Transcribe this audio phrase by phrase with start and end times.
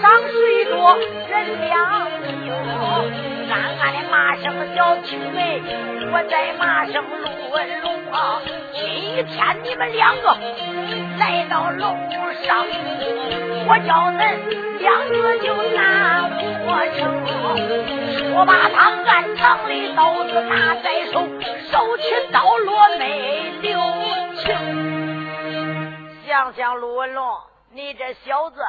[0.00, 0.96] 上睡着
[1.28, 1.70] 人两
[2.10, 2.48] 宿，
[3.50, 5.60] 暗暗的骂声小青梅，
[6.10, 8.40] 我在骂声陆文龙啊，
[8.72, 8.82] 今
[9.26, 10.34] 天你们两个
[11.18, 11.94] 来到楼
[12.42, 12.66] 上，
[13.68, 14.20] 我叫恁
[14.78, 15.78] 两个就难
[16.64, 17.00] 活成，
[18.34, 21.28] 我把他暗藏的刀子拿在手，
[21.70, 23.78] 手起刀落没留
[24.38, 24.56] 情。
[26.26, 27.22] 想想陆文龙，
[27.72, 28.60] 你这小子，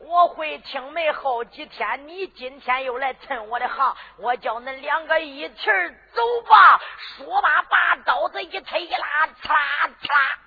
[0.00, 5.64] 我回青梅好几天，你今天又来趁我的行，我叫恁两个一起
[6.12, 6.78] 走吧。
[7.16, 10.38] 说罢，把刀子一推一拉，嚓啦嚓啦，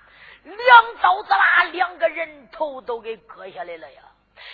[0.44, 4.02] 两刀子啦，两个人头都给割下来了呀。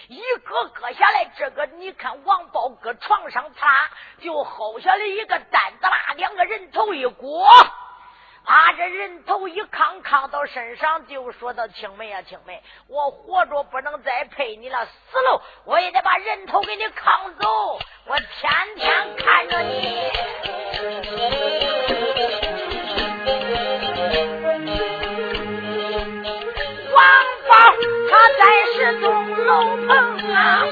[0.08, 3.90] 一割割下来，这个你看王宝搁床上擦，
[4.22, 7.46] 就薅下来一个担子啦，两个人头一裹，
[8.50, 20.10] 把这人头一扛扛到身上，就说到青梅啊，青梅，我活着不能再陪你了，死了我也得把人头给你扛走，我天天看着你。
[26.92, 27.04] 王
[27.48, 27.54] 宝
[28.10, 28.44] 他在
[28.74, 29.30] 是栋。
[29.50, 30.64] 楼棚啊，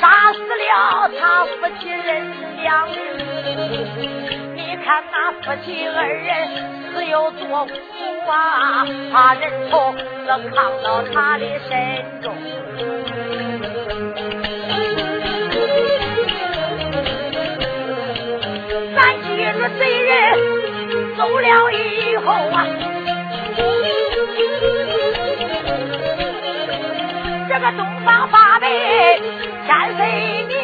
[0.00, 4.25] 杀死了他夫妻人两人。
[4.86, 6.48] 看那夫妻二人
[6.94, 7.72] 死有多苦
[8.30, 8.86] 啊！
[9.12, 9.98] 把人头子
[10.54, 11.70] 扛到他的身
[12.22, 12.32] 中。
[18.94, 20.14] 咱记住贼人
[21.16, 22.56] 走了以后啊。
[27.48, 28.66] 这个东方发北
[29.66, 30.02] 天飞
[30.46, 30.54] 明，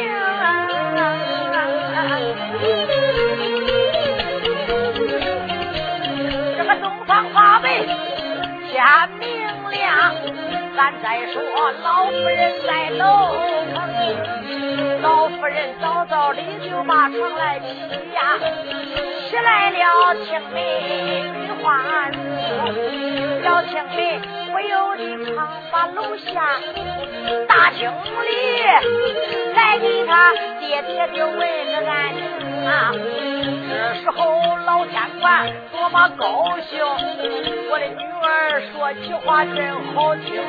[10.76, 11.42] 咱再说
[11.82, 13.04] 老夫人在楼
[13.74, 17.66] 棚，老夫人早早的就把床来起
[18.14, 18.38] 呀，
[19.28, 22.16] 起来了青梅女花子，
[23.44, 24.20] 小青梅。
[24.52, 26.60] 不由的唱，把楼下
[27.48, 27.96] 大厅里
[29.54, 32.92] 来给他爹爹的问个安宁啊。
[33.82, 36.81] 这时候老天官多么高兴，
[37.69, 40.41] 我的女儿说起话真好听。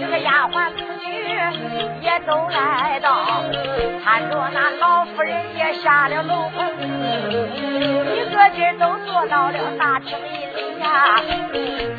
[0.00, 1.08] 这个丫鬟子女
[2.02, 3.44] 也都来到，
[4.04, 6.66] 看着那老夫人也下了楼棚，
[8.12, 11.14] 一个劲都坐到了大厅里呀，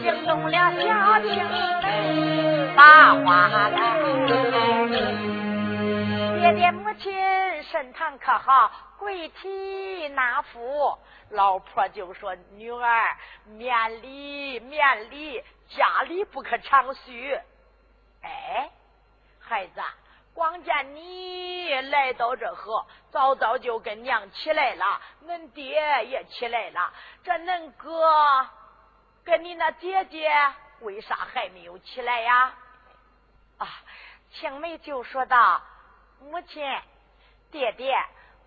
[0.04, 0.74] 惊动了。
[0.78, 1.42] 小青
[1.81, 3.72] 梅把话来，
[6.38, 7.14] 爹爹母亲
[7.72, 8.69] 身堂可好？
[9.01, 10.95] 跪体纳福。
[11.31, 17.33] 老婆就说：“女儿免礼免礼，家里不可长叙。”
[18.21, 18.69] 哎，
[19.39, 19.81] 孩子，
[20.36, 26.94] 光见你来到这河，早早就跟娘起来了，恁爹也起来了，
[27.24, 28.47] 这恁哥。
[29.24, 30.31] 跟你那姐姐
[30.81, 32.54] 为啥还没有起来呀？
[33.57, 33.68] 啊，
[34.33, 35.59] 青梅就说道
[36.21, 36.63] ：“母亲，
[37.50, 37.95] 爹爹，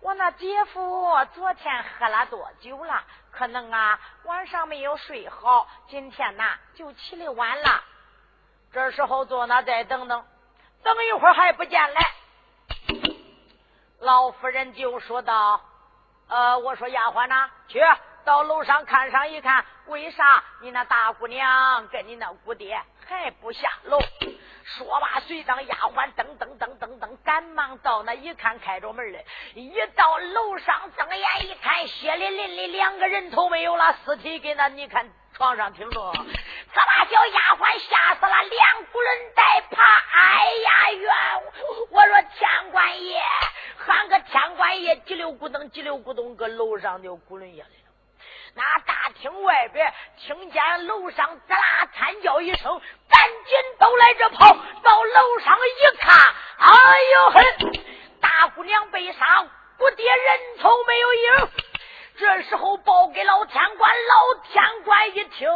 [0.05, 7.83] 我那姐夫昨天喝了多酒了，可能啊晚上没有睡好，今天呐就起来晚了。
[8.71, 10.23] 这时候坐那再等等，
[10.83, 12.01] 等一会儿还不见来。”
[13.97, 15.59] 老夫人就说道
[16.29, 17.81] ：“呃，我说丫鬟呐，去。”
[18.23, 23.97] 到楼上看上一看，为啥你那大姑娘跟你那姑爹还不下楼？
[24.65, 29.23] 说罢，随当丫鬟噔噔噔噔噔，赶忙到那一看，开着门来，
[29.53, 39.83] 一到楼上，睁眼一看，血淋淋的两个人头没有了，尸体给那你看床上停着，这把小丫鬟吓死了，连滚带爬。
[40.17, 41.13] 哎呀，冤！
[41.91, 43.21] 我说天官爷，
[43.77, 47.84] 喊个天官爷，叽溜咕咚，叽溜咕咚，搁楼上就咕轮下来。
[48.57, 56.17] 那大厅外边听见楼上滋啦惨叫一声，赶紧都来这跑到楼上一看，
[56.57, 57.81] 哎呦嘿，
[58.21, 59.45] 大姑娘被杀，
[59.77, 61.49] 不爹人头没有影。
[62.17, 65.49] 这时候报给老天官，老天官一听，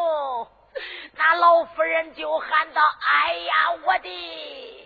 [1.16, 3.54] 那老夫人就喊道：“哎呀，
[3.86, 4.86] 我的！”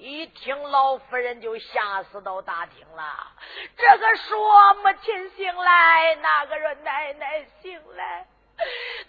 [0.00, 3.32] 一听老夫人就吓死到大厅了。
[3.76, 8.26] 这个说母亲醒来，那个说奶奶醒来。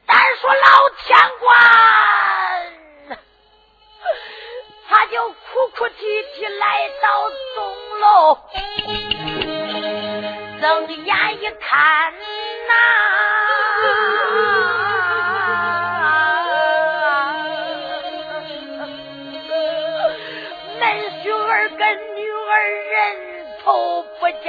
[0.05, 1.49] 单说老天官，
[4.89, 8.37] 他就哭哭啼啼来到钟楼。
[10.59, 12.13] 睁眼一看，
[12.67, 12.73] 呐，
[23.63, 24.39] 头不见，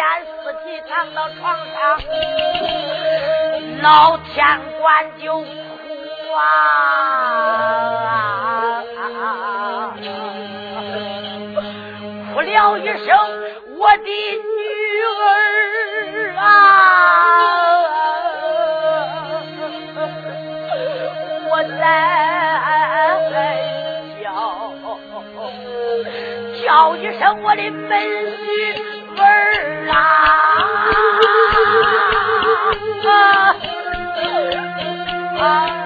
[0.42, 1.40] 尸体躺到床
[1.72, 1.74] 上，
[3.82, 4.82] 老天官
[5.20, 5.46] 就哭
[6.34, 6.38] 啊，
[12.32, 13.08] 哭了一声，
[13.78, 14.10] 我的女
[15.02, 15.20] 儿。
[16.34, 16.44] 啊！
[21.50, 21.80] 我在
[24.22, 24.24] 叫
[26.64, 26.66] 叫
[26.96, 28.91] 一声我的门婿
[29.32, 29.88] 儿
[35.38, 35.78] 啊！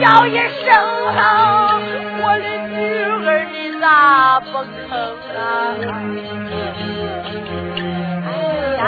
[0.00, 0.68] 叫一声，
[2.20, 2.74] 我的女
[3.24, 3.84] 儿，你咋
[4.40, 4.92] 不吭
[5.34, 5.40] 啊？
[8.26, 8.28] 哎
[8.76, 8.84] 呀！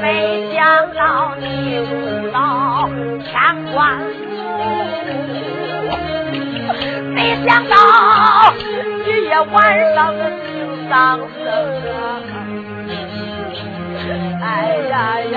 [0.00, 0.06] 没
[0.54, 0.56] 想
[0.94, 1.44] 到你
[1.76, 1.84] 入
[2.32, 2.88] 到
[3.20, 3.28] 天
[3.74, 4.08] 官府，
[7.12, 7.76] 没想到
[9.06, 9.54] 一夜晚
[9.94, 10.18] 上心
[10.88, 10.94] 丧
[11.44, 11.46] 生！
[14.40, 14.44] 哎
[14.88, 14.94] 呀
[15.32, 15.36] 呀！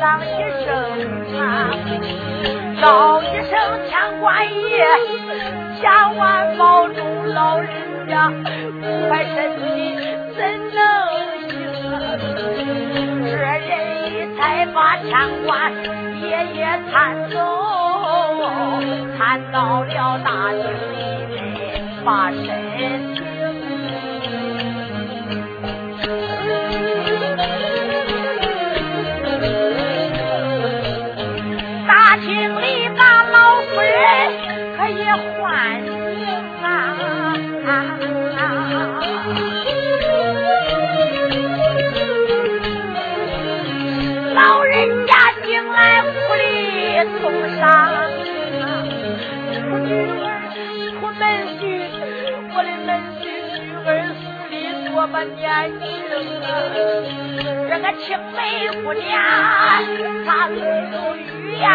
[0.00, 0.28] 上一
[0.64, 0.72] 声
[1.38, 1.68] 啊，
[2.80, 3.52] 叫一声
[3.86, 4.82] 千官爷，
[5.78, 7.68] 千万保重老人
[8.08, 8.30] 家，
[8.80, 9.94] 不快身体
[10.34, 10.40] 怎
[10.74, 10.80] 能
[11.50, 11.52] 行？
[13.26, 13.60] 这人
[14.06, 15.10] 一才把千
[15.44, 15.70] 官
[16.22, 17.36] 爷爷搀走，
[19.18, 19.20] 搀
[19.52, 20.62] 到了大厅
[20.96, 21.38] 里面
[22.02, 23.09] 把身。
[57.68, 58.38] 这个青梅
[58.82, 59.10] 姑娘，
[60.24, 60.54] 她泪
[60.92, 61.66] 如雨呀，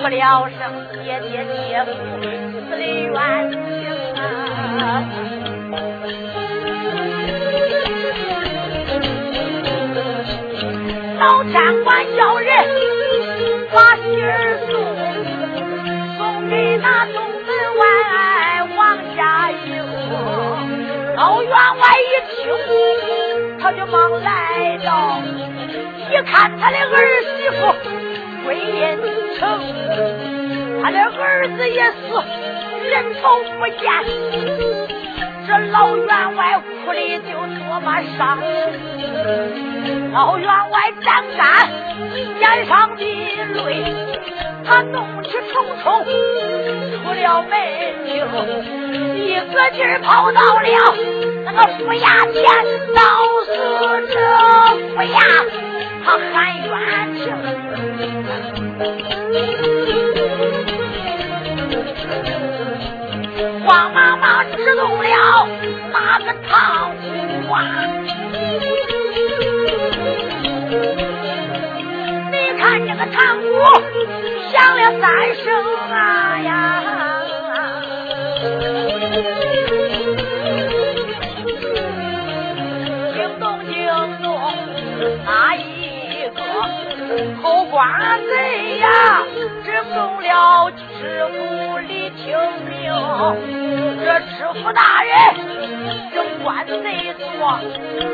[0.00, 0.58] 哭了声
[1.04, 1.88] 姐姐姐夫
[2.52, 3.12] 死的冤
[3.52, 3.60] 情
[4.16, 4.22] 啊。
[11.20, 12.48] 老天官叫人
[13.72, 14.72] 把信儿送，
[16.16, 17.46] 送给那东门
[17.78, 17.82] 外
[18.76, 18.78] 王
[19.14, 19.18] 家
[19.50, 19.58] 英，
[21.16, 21.52] 老员
[23.60, 25.20] 他就忙来到，
[26.10, 27.74] 一看他的儿媳妇
[28.44, 28.80] 归阴
[29.38, 29.40] 城，
[30.82, 31.96] 他的儿子也死，
[32.88, 33.80] 人头不见。
[35.46, 37.86] 这老员外哭的就多么
[38.16, 38.38] 伤
[38.96, 41.68] 心，老员外沾干
[42.38, 43.02] 眼上的
[43.54, 43.66] 泪，
[44.64, 47.50] 他怒气冲冲出了门
[48.04, 48.14] 厅，
[49.18, 50.68] 一个劲儿跑到了。
[51.44, 52.42] 那个府衙前，
[52.94, 53.00] 老
[53.46, 53.50] 死
[54.12, 54.14] 这
[54.94, 55.16] 府衙，
[56.04, 56.32] 他喊
[56.64, 56.70] 冤
[57.16, 57.20] 情，
[63.64, 65.48] 慌忙忙支动了
[65.92, 66.50] 那个堂
[66.94, 67.00] 屋
[67.52, 67.56] 啊！
[72.30, 73.46] 你看这个堂鼓
[74.52, 75.44] 响了三声
[75.90, 75.94] 啊
[76.40, 76.54] 呀！
[83.14, 83.72] 惊动惊
[84.22, 84.26] 动，
[85.24, 86.40] 哪一个
[87.40, 89.22] 偷官贼呀，
[89.64, 92.26] 惊动了知府李清
[92.68, 92.92] 明。
[94.04, 95.12] 这知府大人
[96.14, 97.24] 正官贼坐，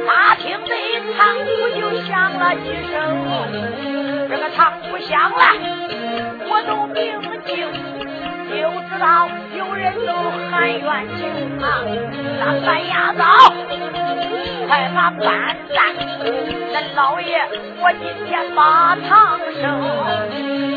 [0.06, 0.72] 大厅内
[1.18, 2.56] 堂鼓就响了一
[2.90, 2.94] 声。
[4.28, 5.44] 这个堂鼓响了，
[6.48, 7.02] 我都明
[7.44, 7.52] 镜。
[8.50, 10.12] 就知道有人都
[10.50, 10.84] 喊冤
[11.16, 11.22] 情
[11.60, 11.64] 啊！
[12.38, 13.24] 那三丫早，
[14.68, 15.78] 快把办蛋！
[16.72, 17.26] 那老爷，
[17.80, 19.62] 我今天把堂升，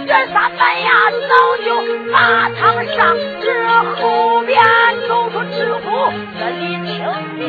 [0.07, 0.89] 这三班牙
[1.27, 1.33] 早
[1.63, 1.67] 就
[2.11, 2.15] 把
[2.59, 2.61] 堂
[2.95, 3.45] 上，这
[4.01, 4.59] 后边
[5.07, 5.85] 走出知府
[6.39, 6.95] 这李清
[7.37, 7.41] 明，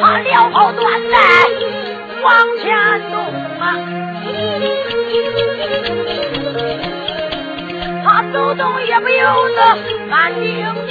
[0.00, 1.16] 他撩袍断带
[2.22, 2.64] 往前
[3.10, 3.14] 走
[3.60, 3.64] 啊！
[8.04, 9.60] 他走动也不由得
[10.10, 10.44] 安静
[10.86, 10.90] 静。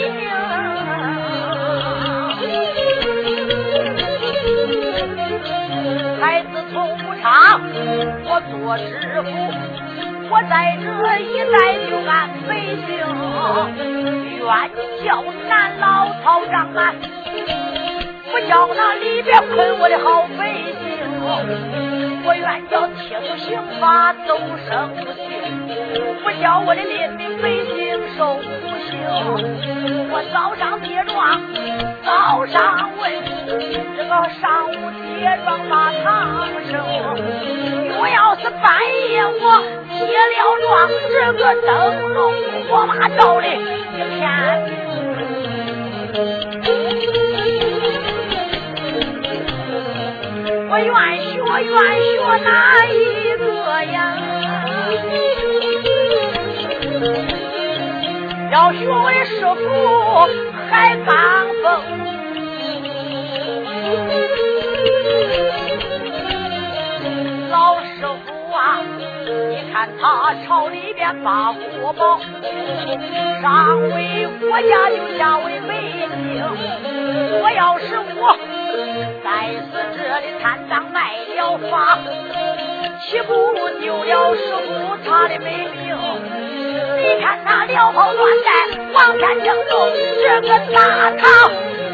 [6.20, 7.30] 孩子从不长，
[8.26, 8.90] 我做知
[9.24, 9.30] 府，
[10.30, 10.86] 我在这
[11.20, 11.56] 一带
[11.90, 12.10] 就安
[12.48, 12.50] 百
[12.86, 12.90] 姓，
[14.40, 14.42] 冤
[15.04, 15.08] 叫
[15.48, 15.84] 南老
[16.24, 16.80] 草长啊，
[18.32, 20.06] 不叫那里边困我的好
[20.38, 20.40] 百
[20.80, 22.01] 姓。
[22.42, 24.36] 愿叫听刑法都
[24.68, 25.30] 生刑，
[26.24, 28.42] 不叫我的黎民百姓受苦
[28.90, 28.90] 刑。
[30.10, 31.40] 我早上跌撞，
[32.04, 33.02] 早上问
[33.96, 34.10] 这个
[34.42, 34.74] 上午
[35.20, 36.74] 跌撞把堂生。
[38.00, 38.66] 我要是半
[39.12, 41.70] 夜我跌了撞，这个灯
[42.16, 42.18] 笼
[42.68, 44.20] 火马照的一片。
[50.74, 50.90] 我愿
[51.28, 51.68] 意我愿
[52.00, 52.16] 学
[52.46, 53.44] 哪一个
[53.84, 54.16] 呀？
[58.54, 59.62] 要学我的师傅
[60.70, 61.12] 海刚
[61.62, 61.66] 峰，
[67.50, 67.86] 老师
[68.26, 68.80] 傅啊，
[69.50, 72.22] 你看他朝里边把国宝，
[73.42, 76.10] 上为国家就下为百姓。
[77.42, 78.61] 我要是我。
[79.24, 79.30] 在
[79.70, 82.00] 此这里贪赃卖了法，
[83.02, 83.32] 岂不
[83.80, 85.96] 丢了师傅他的美名？
[86.98, 88.50] 你看他撩袍乱带，
[88.94, 89.90] 往前行走，
[90.22, 91.52] 这个大堂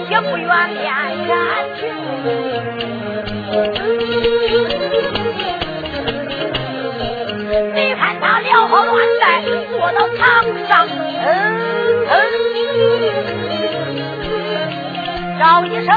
[0.09, 0.85] 也不愿面
[1.27, 1.29] 前
[1.75, 1.81] 停。
[7.73, 9.41] 你看他撩袍乱带，
[9.71, 10.87] 坐到堂上，
[15.39, 15.91] 叫一声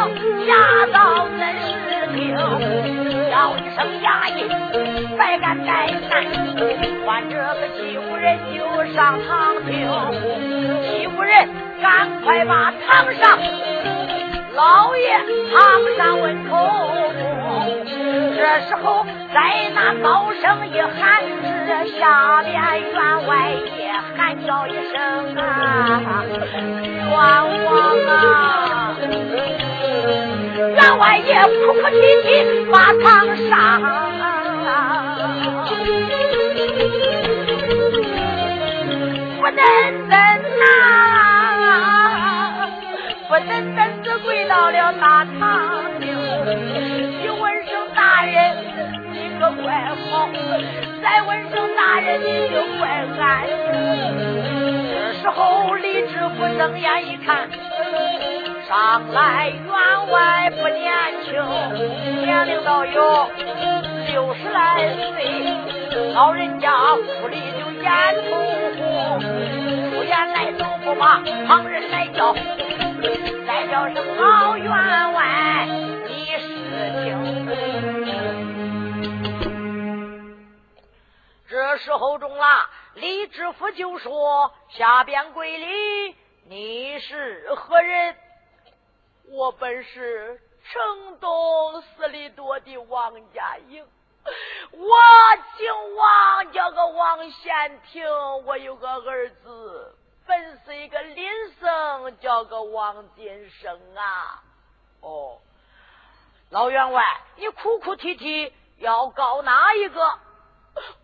[0.50, 0.54] 驾
[0.92, 1.40] 到恁
[1.86, 2.18] 士兵。
[3.30, 4.38] 叫一声衙役，
[5.16, 6.12] 百干带难，
[7.06, 8.58] 换这个欺负人就
[8.92, 9.70] 上堂听，
[10.82, 11.48] 欺负人
[11.80, 13.38] 赶快把堂上
[14.56, 15.20] 老爷
[15.52, 15.56] 堂
[15.96, 16.52] 上问口。
[18.36, 21.22] 这时候在那高声一喊，
[21.68, 26.24] 这下边员外也喊叫一声啊，
[26.82, 27.16] 冤枉
[28.08, 28.96] 啊！
[30.68, 32.28] 员外也哭哭啼啼
[32.70, 33.50] 把堂上，
[39.40, 39.62] 不能
[40.08, 40.18] 等
[40.60, 40.62] 呐，
[43.28, 45.40] 不能等子跪到了大堂
[45.98, 46.08] 顶，
[47.22, 48.56] 一问声大人，
[49.12, 49.66] 你可怪
[50.10, 50.28] 好；
[51.02, 52.88] 再问声大人，你就怪
[53.18, 53.46] 安。
[54.92, 57.39] 这时候李知府睁眼一看。
[58.70, 59.66] 上来员
[60.10, 61.32] 外不年轻，
[62.24, 63.28] 年龄倒有
[64.06, 68.38] 六十来岁，老人家屋里就眼通
[68.76, 69.20] 红，
[69.90, 71.18] 出言来都不怕
[71.48, 72.32] 旁人来叫，
[73.44, 74.70] 再叫声老员
[75.14, 75.66] 外，
[76.06, 76.46] 你是
[77.02, 77.48] 听。
[81.48, 82.44] 这时候中了，
[82.94, 86.14] 李知府就说：“下边跪礼，
[86.48, 88.14] 你是何人？”
[89.32, 93.86] 我本是城东四里多的王家营，
[94.72, 94.96] 我
[95.56, 98.04] 姓王，叫个王贤庭。
[98.44, 104.42] 我有个儿子，本是一个林生，叫个王金生啊。
[105.00, 105.38] 哦，
[106.50, 107.04] 老员外，
[107.36, 110.18] 你哭哭啼啼要告哪一个？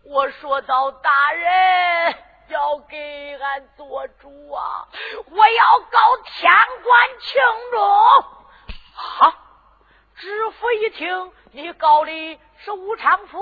[0.03, 2.15] 我说到大人。
[2.49, 4.87] 要给俺做主啊！
[5.29, 6.51] 我要告天
[6.83, 8.23] 官庆中。
[8.93, 9.33] 好，
[10.15, 13.39] 知府一听，你告的是武昌府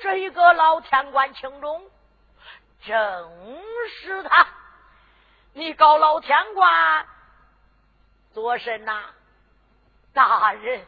[0.00, 1.90] 这一个老天官庆中，
[2.84, 4.46] 正是他。
[5.54, 7.06] 你告老天官
[8.32, 9.02] 做甚呐？
[10.12, 10.86] 大人，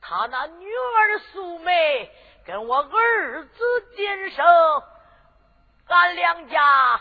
[0.00, 2.10] 他那女儿素梅
[2.44, 3.64] 跟我儿子
[3.96, 4.44] 今生。
[5.90, 7.00] 俺两家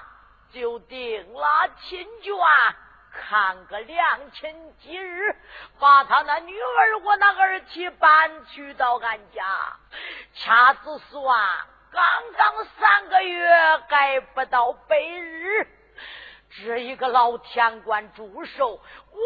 [0.51, 2.35] 就定了亲眷，
[3.13, 5.35] 看个良辰吉日，
[5.79, 9.45] 把他那女儿我那儿媳搬去到俺家，
[10.33, 11.39] 掐指算，
[11.91, 12.03] 刚
[12.35, 15.67] 刚三个月，还不到百日。
[16.49, 19.21] 这一个老天官祝寿，我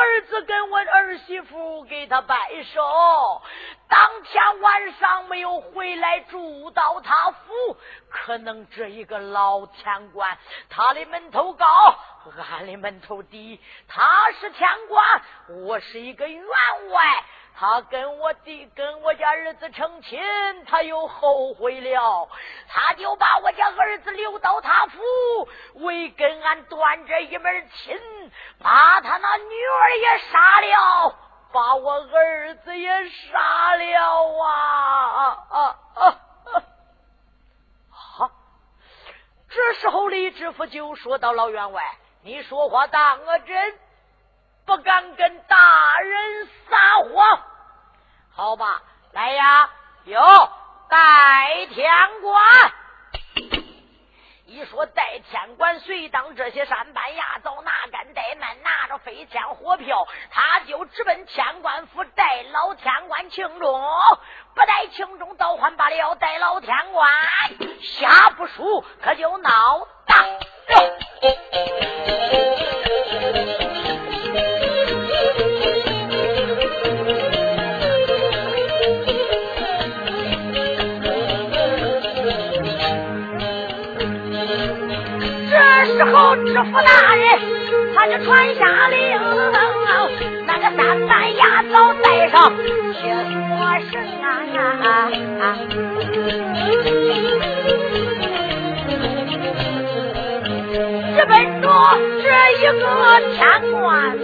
[0.00, 3.42] 儿子跟我儿媳妇给他拜寿，
[3.88, 7.76] 当天晚上没有回来住到他府，
[8.10, 10.36] 可能这一个老天官，
[10.68, 11.66] 他的门头高，
[12.32, 15.22] 俺的门头低，他是天官，
[15.66, 16.42] 我是一个员
[16.90, 17.24] 外。
[17.56, 20.20] 他跟我弟跟我家儿子成亲，
[20.64, 22.28] 他又后悔了，
[22.66, 27.96] 他就把我家儿子留到他府，为跟俺断这一门亲，
[28.58, 31.16] 把他那女儿也杀了，
[31.52, 36.20] 把我儿子也杀了啊啊啊！
[37.88, 38.30] 好，
[39.48, 43.78] 这时候李知府就说到老员外，你说话当个真。
[44.66, 46.78] 不敢跟大人撒
[47.12, 47.42] 谎，
[48.34, 48.80] 好吧？
[49.12, 49.70] 来呀，
[50.04, 50.18] 有
[50.88, 51.86] 带天
[52.22, 52.72] 官。
[54.46, 63.82] 一说带天官随当这些山班牙枣哪敢怠慢，拿着飞天火票，他就直奔天官府带老天官庆中，
[64.54, 67.06] 不带庆中倒换罢了，带老天官
[67.82, 71.03] 下不输，可就闹大了。
[85.96, 87.38] 之后，知府大人
[87.94, 88.98] 他就传下令，
[90.46, 93.56] 那个三班牙早带上铁锁
[93.90, 95.42] 绳啊，
[101.26, 101.68] 奔着
[102.22, 102.26] 这
[102.60, 102.84] 一个
[103.32, 103.38] 天
[103.72, 103.82] 官
[104.18, 104.22] 府。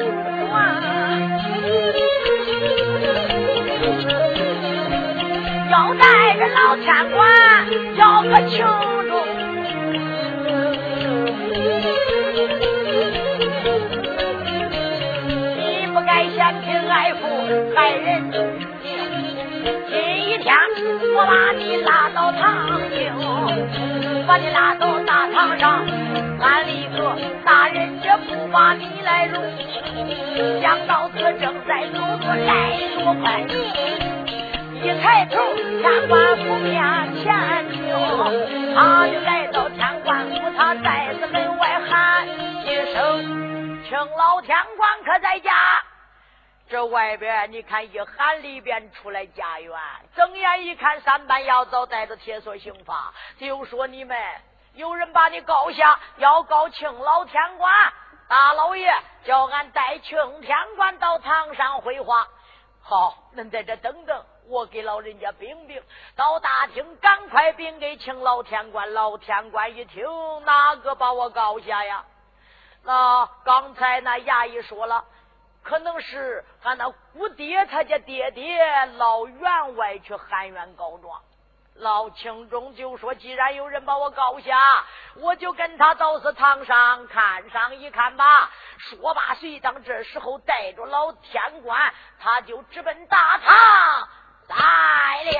[5.70, 6.04] 交代
[6.36, 7.18] 着老天官
[7.96, 8.66] 要个情
[9.08, 9.10] 重，
[15.56, 17.20] 你不该嫌贫爱富
[17.74, 18.30] 害人
[19.88, 19.94] 今
[20.40, 20.48] 天
[21.14, 22.98] 我把你拉到堂厅，
[24.30, 25.84] 把你拉到大堂上，
[26.40, 29.42] 俺立刻大人也不把你来容。
[30.62, 33.40] 想到此正在走着来多快，
[34.84, 35.40] 一抬头
[35.80, 36.80] 天官府面
[37.24, 37.34] 前
[37.72, 37.90] 就，
[38.76, 45.50] 他就来到天官府，他在子门外喊一声：“请老天官可在家？”
[46.70, 49.76] 这外边你看一喊，里边出来家园。
[50.14, 54.16] 睁眼一看，三班要早带着铁锁刑罚，就说你们
[54.74, 57.92] 有人把你告下，要告庆老天官。
[58.28, 58.88] 大老爷
[59.24, 62.28] 叫俺带庆天官到堂上回话。
[62.80, 65.83] 好，恁在这等等，我给老人家禀禀。
[66.14, 68.92] 到大厅赶快禀给庆老天官。
[68.94, 70.04] 老天官一听，
[70.44, 72.04] 哪个把我告下呀？
[72.85, 75.04] 那刚才那衙役说了。
[75.62, 81.20] 可能是俺那姑爹，他家爹爹老员外去喊冤告状，
[81.75, 84.59] 老青忠就说：既然有人把我告下，
[85.16, 88.51] 我就跟他到是堂上看上一看吧。
[88.79, 94.09] 说罢，随当这时候带着老天官，他就直奔大堂
[94.49, 95.31] 来了。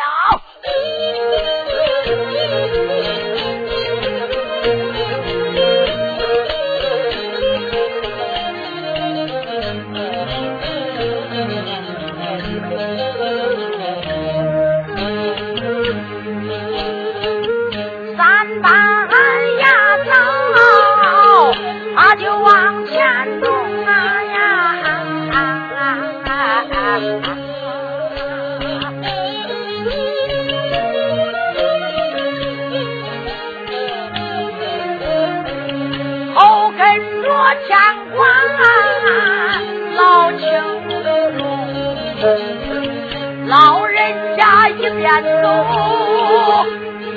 [45.01, 45.09] 边
[45.43, 45.49] 走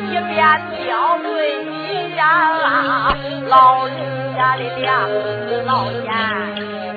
[0.09, 0.39] 一边
[0.85, 1.27] 掉泪
[2.15, 2.23] 呀，
[3.49, 3.93] 老人
[4.37, 4.87] 家的两
[5.65, 6.07] 老眼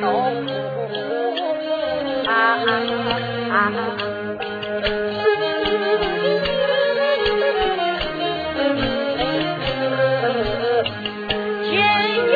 [0.01, 0.07] 都
[0.87, 0.95] 哭
[2.29, 2.31] 啊！
[11.65, 11.75] 今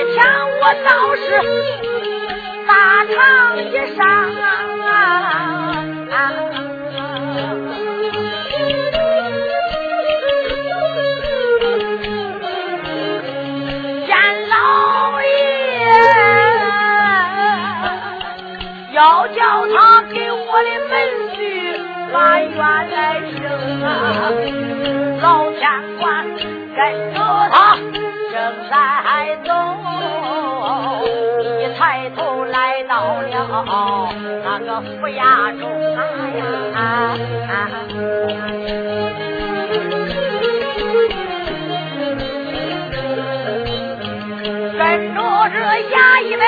[0.06, 0.18] 天
[0.60, 1.22] 我倒是
[2.66, 2.70] 大
[3.14, 3.16] 堂
[3.62, 4.00] 一上。
[19.00, 20.92] 要叫他给我的门
[21.32, 21.34] 婿
[22.12, 22.52] 把冤
[22.90, 22.94] 来
[23.40, 23.40] 生
[23.82, 23.88] 啊！
[25.22, 25.62] 老天
[25.98, 26.04] 官
[26.76, 26.78] 跟
[27.14, 27.16] 着
[27.50, 27.78] 他
[28.30, 28.36] 正
[28.68, 28.74] 在
[29.42, 29.48] 走，
[31.62, 31.80] 一抬
[32.14, 33.64] 头来到了
[34.44, 35.62] 那个府衙中
[36.74, 37.16] 啊！
[44.76, 45.56] 跟着这
[45.88, 46.44] 衙役们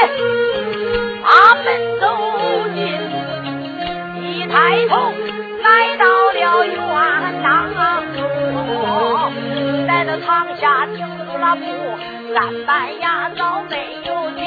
[1.23, 1.67] 把门
[2.01, 2.05] 走
[2.75, 2.83] 进，
[4.21, 4.47] 一。
[4.53, 5.13] 抬头
[5.63, 6.77] 来到了院
[7.43, 7.47] 当，
[9.87, 11.63] 来到堂下停住了步，
[12.35, 13.05] 三班衙
[13.37, 14.43] 早没有停，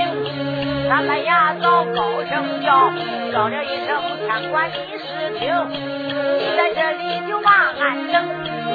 [0.87, 2.91] 三班衙早高声叫，
[3.31, 3.89] 叫了一声
[4.27, 5.03] 天官你是
[5.39, 8.15] 听，你在这里就把俺等，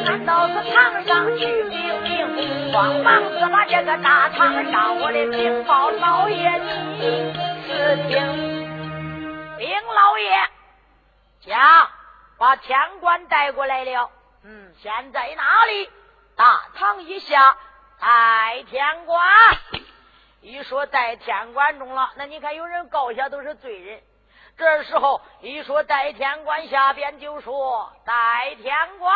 [0.07, 7.33] 俺到这堂上去禀明，慌忙子把这个大堂上我的禀报老爷你
[7.67, 10.49] 是听，禀老爷。
[11.41, 11.89] 将
[12.39, 14.11] 把天官带过来了。
[14.45, 15.91] 嗯，现在哪里？
[16.37, 17.57] 大堂一下
[18.01, 19.21] 带天官。
[20.43, 24.01] 一说带天官中了，那你看有人告下都是罪人。
[24.57, 29.15] 这时候一说带天官下边就说带天官，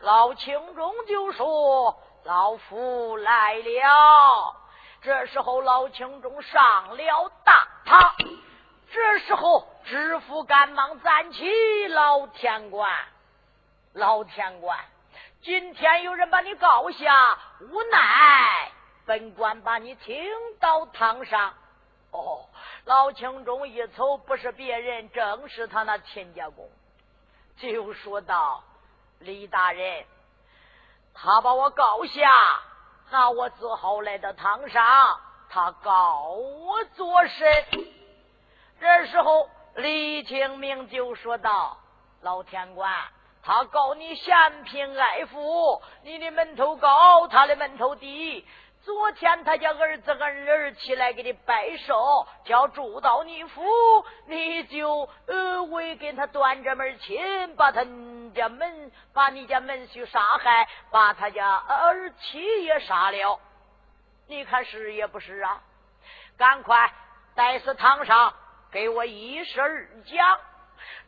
[0.00, 4.56] 老青中就说老夫来了。
[5.02, 8.14] 这时候老青中上了大堂。
[8.92, 12.90] 这时候，知府赶忙站起，老天官，
[13.92, 14.78] 老天官，
[15.42, 18.70] 今天有人把你告下，无奈
[19.04, 20.14] 本官把你请
[20.60, 21.52] 到堂上。
[22.12, 22.46] 哦，
[22.84, 26.70] 老青钟一瞅，不是别人，正是他那亲家公，
[27.58, 28.62] 就说道
[29.20, 30.04] ：“李大人，
[31.14, 32.30] 他把我告下，
[33.10, 37.46] 那我只好来到堂上，他告我作甚？”
[38.80, 41.78] 这时候，李清明就说道
[42.20, 42.92] ：“老天官，
[43.42, 48.46] 他告你嫌贫爱富，你的门头高，他的门头低。
[48.86, 53.60] 昨天他家儿子儿儿起来给你拜寿，叫住到你府，
[54.26, 57.84] 你就呃为给他断这门亲，把他
[58.32, 63.40] 家门把你家门婿杀害，把他家儿妻也杀了。
[64.28, 65.60] 你看是也不是啊？
[66.38, 66.92] 赶快
[67.34, 68.32] 带死堂上，
[68.70, 69.64] 给我一声
[70.04, 70.38] 讲。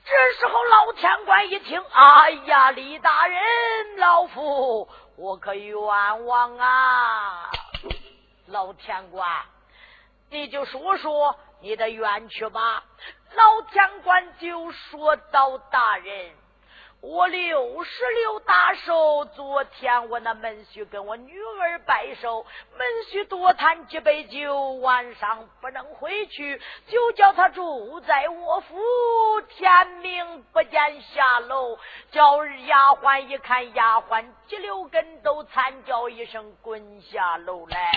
[0.04, 3.38] 这时候老天官一听，哎呀，李大人，
[3.98, 7.50] 老夫我可冤枉啊！
[8.46, 9.44] 老天官，
[10.30, 12.84] 你就说说你的冤屈吧。
[13.34, 16.32] 老天官就说道：“大人。”
[17.00, 22.44] 我六十六大寿，昨天我那门婿跟我女儿拜寿，
[22.76, 28.76] 门婿多谈几杯酒，晚上不能回去，就叫他住在我府，
[29.42, 31.78] 天明不见下楼。
[32.10, 37.92] 叫丫鬟一看，丫鬟急溜跟斗，惨叫一声滚下楼来，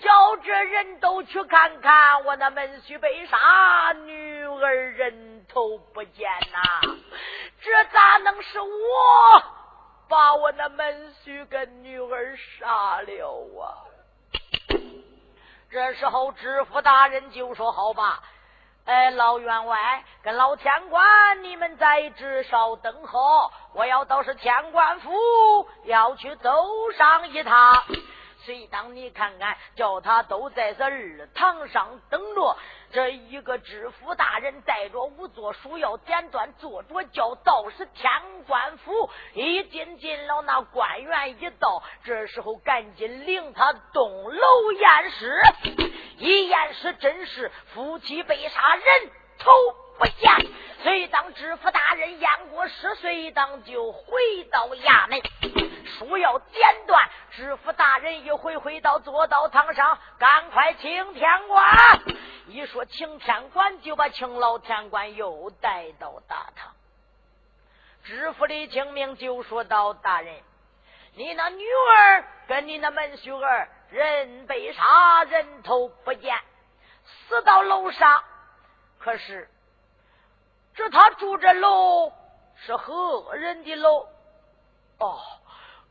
[0.00, 6.60] 叫这人都去看看，我那门婿被杀，女儿人头不见呐。
[7.60, 8.68] 这咋能是我
[10.08, 13.84] 把我那门婿跟女儿杀了啊？
[15.70, 18.22] 这时候知府大人就说：“好吧，
[18.84, 25.10] 哎，老员外跟老天官，你们在这稍等候，我要到是天官府，
[25.84, 26.52] 要去走
[26.96, 27.84] 上一趟。”
[28.44, 32.56] 谁当你看看，叫他都在这儿堂上等着。
[32.92, 38.12] 这一个知府大人带着五座书要点断，坐着叫道士天
[38.46, 39.08] 官府。
[39.32, 45.40] 一进进了那官员一道，这时候赶紧领他东楼验尸。
[46.18, 49.10] 一验尸，真是夫妻被杀，人
[49.42, 49.52] 头
[49.98, 50.30] 不见。
[50.82, 55.22] 随当知府大人验过尸，随当就回到衙门，
[55.98, 57.08] 书要剪断。
[57.30, 62.00] 知府大人一回回到坐到堂上，赶快请天官。
[62.48, 66.72] 一说请天官，就把请老天官又带到大堂。
[68.04, 70.34] 知府李清明就说道：“大人，
[71.14, 76.36] 你那女儿跟你那门婿儿人被杀，人头不见，
[77.04, 78.24] 死到楼上。
[79.02, 79.48] 可是
[80.74, 82.12] 这他住这楼
[82.54, 84.06] 是何人的楼？
[84.98, 85.18] 哦。”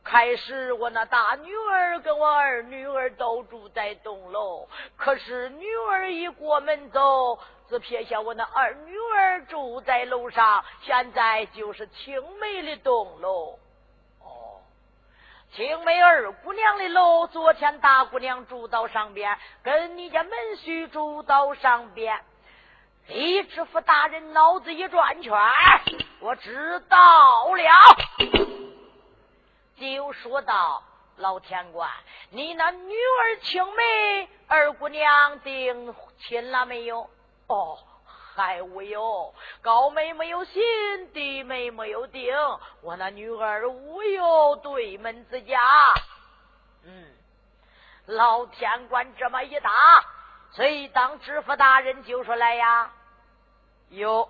[0.03, 7.37] 开始我那大女儿跟我二女儿都住在东楼，可是女儿一过门走，
[7.69, 10.65] 只撇下我那二女儿住在楼上。
[10.81, 13.59] 现在就是青梅的东楼。
[14.21, 14.61] 哦，
[15.53, 22.19] 青梅二姑娘的楼，昨天大姑娘住到上边，跟你家门婿住到上边。
[23.07, 25.33] 李知府大人脑子一转圈，
[26.19, 27.63] 我知道了。
[29.77, 30.83] 就说道
[31.17, 31.89] ：“老天官，
[32.29, 37.09] 你那女儿青梅二姑娘定亲了没有？
[37.47, 37.77] 哦，
[38.35, 39.33] 还无有。
[39.61, 40.61] 高梅没有信，
[41.13, 42.33] 低梅没有定。
[42.81, 45.59] 我那女儿无有对门之家。
[46.85, 47.07] 嗯，
[48.05, 49.71] 老天官这么一打，
[50.51, 52.91] 所以当知府大人就说来呀，
[53.89, 54.29] 有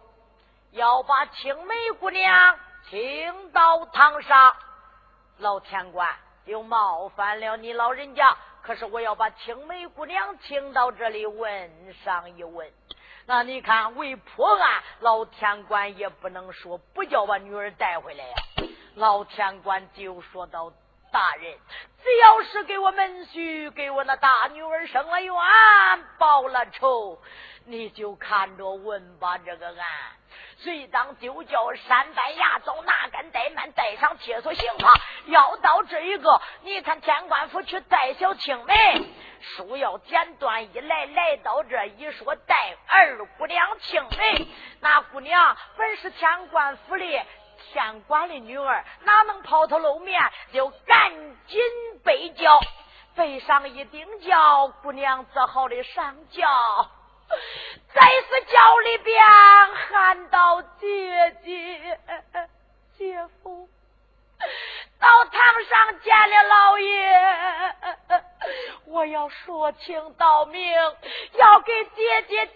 [0.72, 4.56] 要把青梅姑娘请到堂上。”
[5.40, 6.08] 老天官
[6.46, 12.72] 又冒犯了你老人家，可是我要把青梅姑娘请到这里问上一问。
[13.26, 18.36] 那你看为破案，老天官也不能说不叫把女儿带回来呀。
[18.96, 20.72] 老天官就说到
[21.12, 21.58] ：“大人，
[22.04, 25.34] 只要是给我门婿给我那大女儿生了冤，
[26.18, 27.20] 报了仇，
[27.66, 29.88] 你就看着问吧，这个案。”
[30.58, 34.94] 随当就叫山丹牙走，哪敢怠慢，带上铁锁刑法，
[35.26, 38.74] 要到这一个，你看天官府去带小青梅，
[39.42, 44.48] 书要剪断，一来来到这一说带二姑娘青梅，
[44.82, 47.20] 那姑娘本是天官府里
[47.74, 50.22] 县官的女儿，哪能抛头露面？
[50.52, 51.12] 就赶
[51.48, 51.62] 紧
[52.04, 52.60] 背轿，
[53.16, 56.48] 背上一顶轿，姑娘自豪的上轿。
[57.94, 59.24] 在是轿里边
[59.90, 62.00] 喊道：“姐姐，
[62.98, 63.70] 姐夫，
[65.00, 67.76] 到堂上见了老爷，
[68.88, 70.74] 我要说清道明，
[71.34, 72.48] 要给姐姐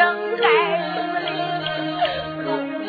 [0.00, 0.08] 正
[0.38, 0.44] 在
[0.96, 1.28] 屋里
[2.42, 2.48] 弄文
[2.86, 2.88] 字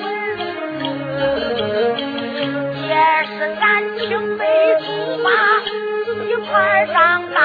[2.87, 2.95] 也
[3.25, 3.67] 是俺
[3.99, 4.39] 青梅
[4.79, 4.85] 竹
[5.21, 5.27] 马
[6.23, 6.95] 一块长
[7.33, 7.37] 大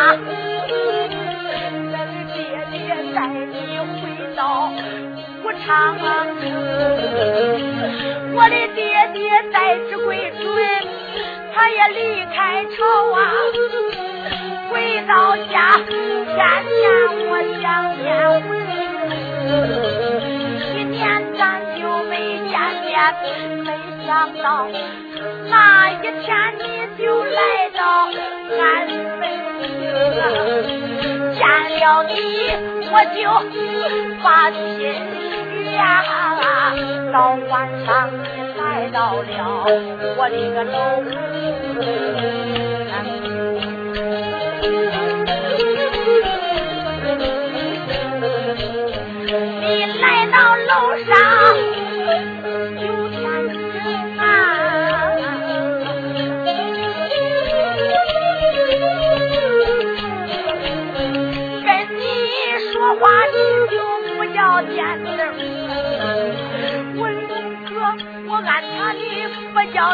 [1.82, 2.38] 我的爹
[2.70, 2.78] 爹
[3.12, 3.50] 带你
[3.90, 3.92] 回
[4.36, 4.70] 到
[5.42, 6.06] 武昌城
[8.36, 8.78] 我的爹
[9.14, 9.18] 爹
[9.52, 9.56] 待
[9.90, 10.06] 之归
[10.40, 10.46] 准
[11.52, 12.76] 他也离开朝
[13.16, 13.18] 啊
[14.70, 14.72] 回
[15.08, 15.54] 到家
[15.88, 15.90] 天
[16.28, 16.36] 天
[17.28, 17.64] 我想
[18.00, 18.06] 念
[18.48, 18.55] 我
[20.74, 21.00] 一年
[21.38, 21.40] 咱
[21.78, 22.12] 就没
[22.48, 22.54] 见
[22.84, 22.94] 面，
[23.64, 23.66] 没
[24.04, 24.08] 想
[24.42, 24.44] 到
[25.48, 26.24] 那一天
[26.58, 26.62] 你
[27.02, 27.40] 就来
[27.76, 27.80] 到
[28.58, 28.60] 俺
[29.18, 29.22] 门，
[31.34, 31.38] 见
[31.78, 32.10] 了你
[32.90, 33.18] 我就
[34.22, 34.58] 把心。
[35.74, 35.80] 呀，
[37.12, 37.16] 到
[37.50, 37.54] 晚
[37.84, 38.24] 上你
[38.58, 39.26] 来到了
[40.16, 40.74] 我的个楼，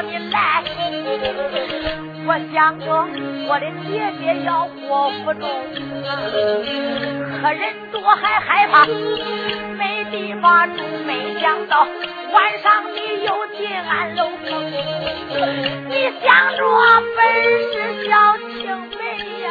[0.03, 0.63] 你来。
[2.25, 2.87] 我想着
[3.49, 5.43] 我的姐姐要过府中，
[7.41, 10.83] 可人多还害怕，没地方住。
[11.05, 11.87] 没想到
[12.33, 14.63] 晚上你又进俺楼房，
[15.89, 16.63] 你想着
[17.17, 17.21] 本
[17.73, 17.75] 是
[18.09, 18.61] 小青
[18.99, 19.01] 梅
[19.43, 19.47] 呀，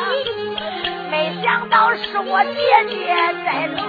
[1.12, 2.58] 没想到是我姐
[2.90, 2.96] 姐
[3.46, 3.80] 在楼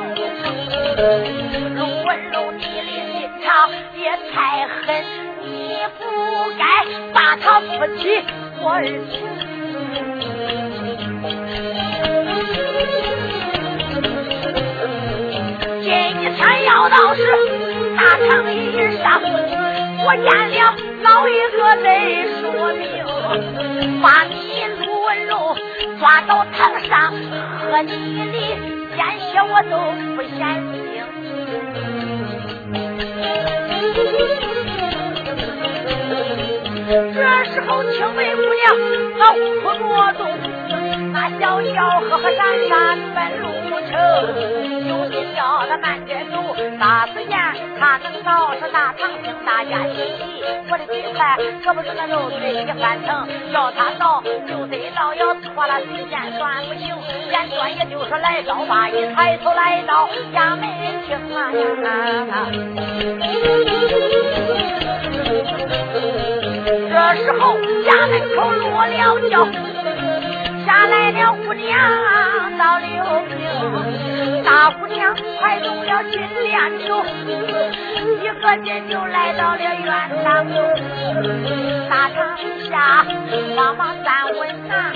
[1.77, 2.90] 楼问楼你的。
[3.22, 4.83] 心肠也太狠，
[5.99, 6.05] 不
[6.59, 6.64] 该
[7.12, 8.23] 把他夫妻
[8.61, 9.12] 我儿情。
[15.83, 15.90] 今
[16.35, 17.21] 天要到是
[17.97, 18.57] 大堂以
[19.03, 19.21] 上，
[20.05, 21.87] 我见了老一个得
[22.40, 22.42] 说
[22.75, 22.83] 明，
[24.01, 24.33] 把你
[24.85, 25.57] 陆文龙
[25.99, 27.12] 抓到堂上，
[27.61, 27.90] 和你
[28.33, 28.33] 的
[28.97, 29.77] 鲜血我都
[30.16, 30.82] 不嫌。
[36.93, 37.01] 这
[37.51, 38.77] 时候，青梅姑娘
[39.19, 40.29] 她无处挪动，
[41.11, 43.49] 那小小呵呵闪闪奔路
[43.88, 43.97] 程，
[44.87, 47.38] 有心叫他慢点走，大时间
[47.81, 50.45] 他能到是大堂厅，大家齐齐。
[50.71, 56.95] 我的嘴快，可不是那肉嘴一翻腾，叫他到就得到，要错了时间算不行。
[57.31, 60.69] 简短也就是来到吧，一抬头来到衙门
[61.09, 61.51] 厅啊。
[67.15, 69.46] 这时候家门口落了轿，
[70.65, 71.79] 下来了姑娘
[72.56, 72.88] 到六
[73.29, 77.04] 平，大姑娘快动了金链球，
[78.23, 79.92] 一个劲就来到了院
[80.25, 80.56] 当中，
[81.90, 82.35] 大堂
[82.71, 83.04] 下
[83.56, 84.92] 慌忙站稳啊，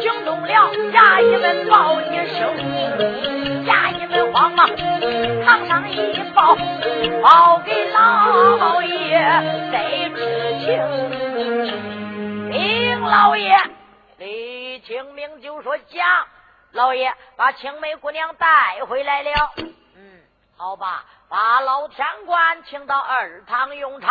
[0.00, 2.50] 惊动了衙役们报一声，
[3.64, 4.68] 衙役们慌忙
[5.46, 6.56] 堂上一报，
[7.22, 9.20] 报给老爷
[9.70, 10.18] 得知
[10.58, 11.33] 情。
[13.14, 13.56] 林老爷，
[14.18, 16.26] 李清明就说：“讲，
[16.72, 19.30] 老爷把青梅姑娘带回来了。
[19.94, 20.20] 嗯，
[20.56, 24.10] 好吧，把老天官请到二堂用茶，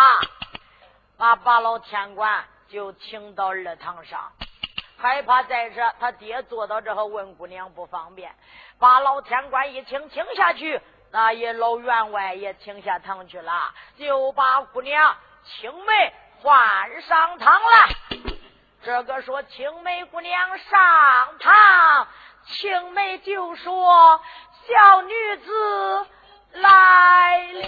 [1.18, 4.32] 把把老天官就请到二堂上，
[4.97, 8.34] 害怕在这他爹坐到这后问姑娘不方便，
[8.80, 10.80] 把老天官一请请下去，
[11.12, 18.30] 那也老员外也请下堂去了，就把姑娘青梅换上堂了。”
[18.86, 22.08] 这个说青梅姑娘上堂，
[22.46, 24.20] 青梅就说
[24.68, 26.06] 小女子
[26.52, 27.64] 来了。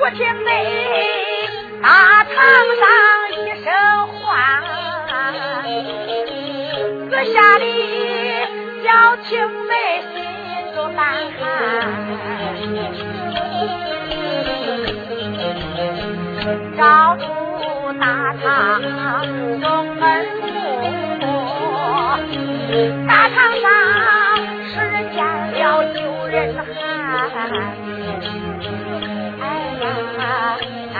[0.00, 1.48] 我听梅
[1.82, 2.34] 大堂
[2.76, 2.86] 上
[3.32, 3.72] 一声
[4.20, 4.62] 唤，
[7.08, 7.64] 阁下里
[8.84, 10.23] 叫青梅。
[11.60, 11.64] 难
[12.18, 12.20] 看。
[16.76, 17.22] 找出
[18.00, 18.44] 大堂
[19.60, 19.64] 送
[20.00, 20.02] 儿
[20.40, 20.42] 母，
[23.06, 23.64] 大堂上
[24.66, 24.74] 是
[25.14, 25.54] 见了
[25.94, 26.64] 救人喊。
[30.94, 30.96] 八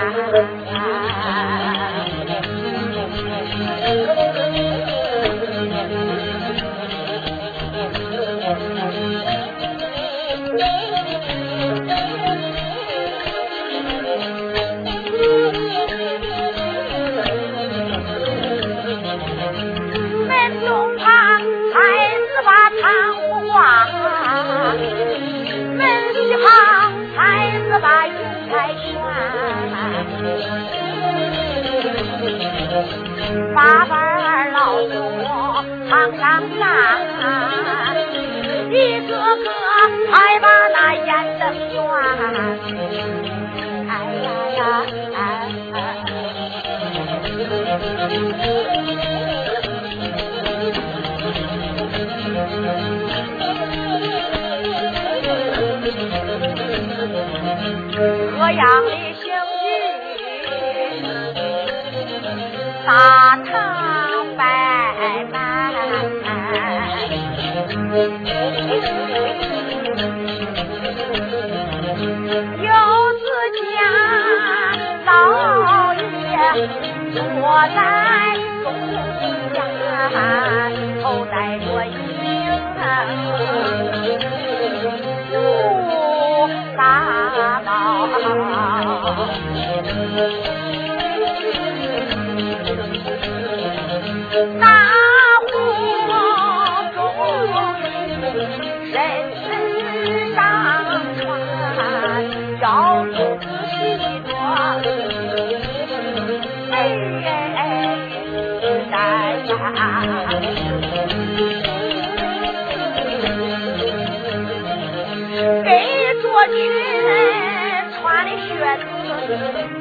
[118.01, 118.83] 穿的靴子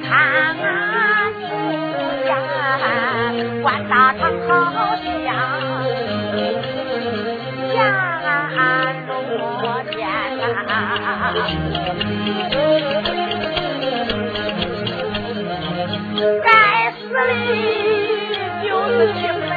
[0.04, 0.12] 看
[0.60, 0.64] 俺
[1.34, 1.42] 不
[2.28, 2.32] 见，
[3.62, 4.50] 关大堂好
[4.96, 4.98] 像
[7.72, 7.76] 见
[9.30, 9.38] 落
[9.92, 9.92] 天
[16.44, 16.48] 该
[16.92, 17.20] 死的
[18.64, 19.52] 就是青梅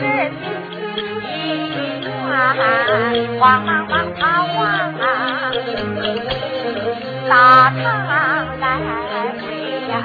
[1.22, 1.24] 一
[2.04, 2.08] 缘，
[3.38, 4.56] 慌忙忙他往
[7.28, 8.66] 大堂来。
[9.88, 10.00] 呀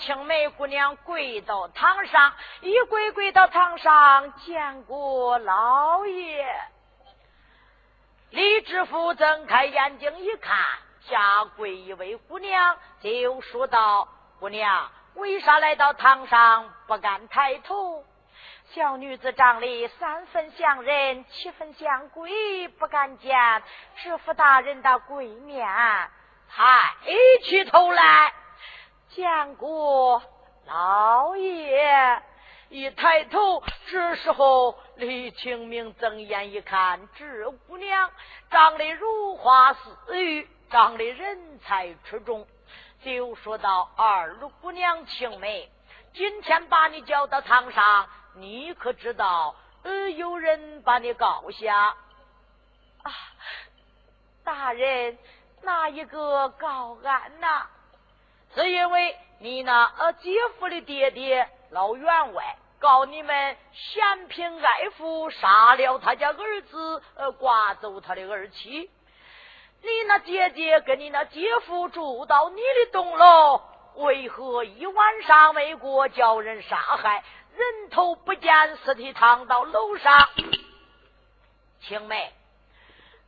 [0.00, 2.32] 青梅姑娘跪到堂上，
[2.62, 6.46] 一跪跪到堂上，见过老爷。
[8.30, 10.56] 李知府睁开眼睛一看，
[11.02, 14.08] 下跪一位姑娘，就说道
[14.40, 18.04] ：“姑娘，为啥来到堂上不敢抬头？”
[18.72, 23.62] 小女子长得三分像人，七分像鬼，不敢见
[23.96, 25.68] 知府大人的鬼面。
[26.48, 26.94] 抬
[27.42, 28.32] 起头来，
[29.10, 30.22] 见过
[30.66, 32.22] 老爷。
[32.68, 38.10] 一抬头，这时候李清明睁眼一看，这姑娘
[38.48, 39.80] 长得如花似
[40.14, 42.46] 玉，长得人才出众，
[43.02, 45.68] 就说道：“二姑娘青梅，
[46.14, 51.96] 今天把你叫到堂上。”你可知道，呃，有人把你告下
[53.02, 53.10] 啊？
[54.44, 55.18] 大人，
[55.62, 57.66] 哪一个告俺呐？
[58.54, 68.90] 是因为你那呃姐夫的爹爹老员外告你们嫌贫爱富，杀了他家儿子，呃，刮走他的儿妻。
[69.82, 73.62] 你那姐姐跟你那姐夫住到你的东楼，
[73.96, 77.24] 为何一晚上没过，叫人杀害？
[77.56, 80.28] 人头不见，尸体躺到楼上。
[81.80, 82.32] 青梅，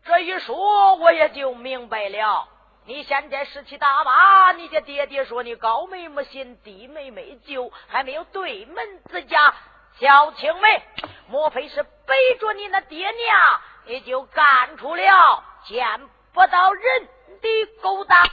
[0.05, 2.49] 这一说我也就明白了。
[2.85, 9.55] 你现在士气大发，你家爹爹说你高妹没信，低眉没救，还没有对门之家，
[10.01, 10.83] 小青梅，
[11.29, 17.09] 莫非是背着你那爹娘，你就干出了见不到人
[17.41, 18.27] 的勾当？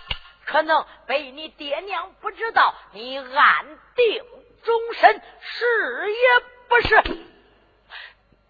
[0.46, 4.24] 可能被你爹娘不知道，你暗定
[4.64, 7.04] 终身，是也不是？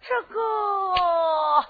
[0.02, 1.66] 这个，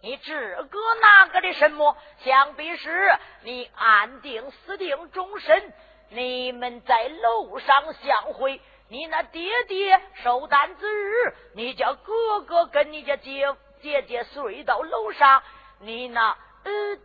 [0.00, 1.96] 你这个那个的什么？
[2.24, 5.72] 想必是你安定死定终身。
[6.10, 15.42] 你们在楼上相会，你那爹爹受单子日，你叫哥哥跟你家姐姐姐睡到楼上，
[15.80, 16.36] 你那。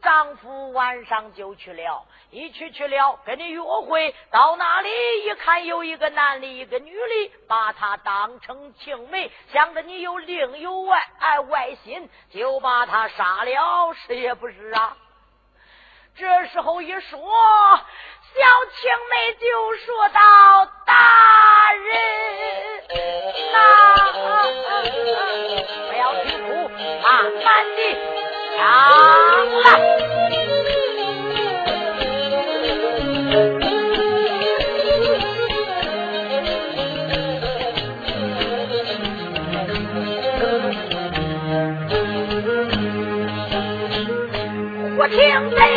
[0.01, 4.89] 丈夫晚上就去了，一去去了，跟你约会到那里
[5.25, 14.97] 一看，有一个男的，一个女的，把他当成青梅，想着你有另有外爱外心，就把他杀了，是也不是啊？
[16.15, 18.39] 这时候一说，小
[18.71, 22.83] 青梅就说道：“大人，
[23.51, 23.57] 那
[25.89, 26.69] 不要啼哭，
[27.01, 27.79] 慢慢的。”
[28.59, 29.03] 啊！
[44.95, 45.17] 我听
[45.49, 45.72] 雷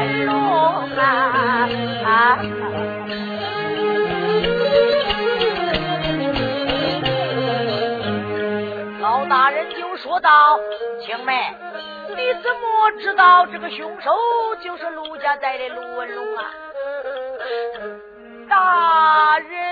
[0.00, 0.34] 文龙
[0.96, 2.38] 啊！
[9.00, 10.58] 老大人就说道
[11.04, 11.54] ：“青梅，
[12.16, 14.10] 你怎么知道这个凶手
[14.62, 16.44] 就是陆家寨的陆文龙啊？”
[18.48, 19.69] 大人。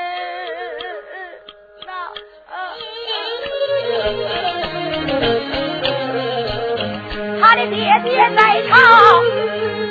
[7.59, 8.77] 的爹爹在朝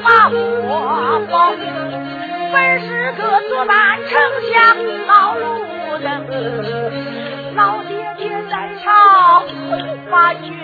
[0.02, 0.40] 把国
[1.30, 1.52] 保，
[2.54, 4.18] 本是个做大丞
[4.50, 5.44] 相老路
[6.00, 6.08] 人。
[7.58, 9.44] 老爹爹在朝
[10.10, 10.58] 把军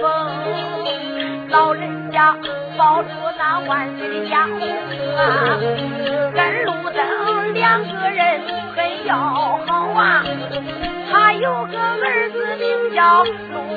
[0.00, 0.02] 封，
[1.50, 2.36] 老人家
[2.76, 4.40] 保住那万岁的家
[5.16, 5.60] 啊，
[6.34, 8.40] 跟路灯两个人
[8.74, 9.60] 很要好
[9.94, 10.24] 啊。
[11.08, 13.30] 他有个儿子名叫陆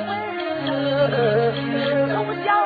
[0.08, 0.10] 文，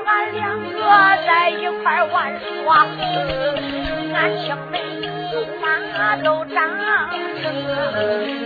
[0.04, 0.78] 俺两个
[1.26, 2.32] 在一块玩
[2.64, 2.86] 耍，
[4.14, 4.80] 俺青梅
[5.32, 6.54] 竹马都长
[7.42, 7.44] 成，